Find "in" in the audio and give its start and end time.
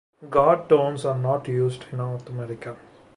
1.91-1.99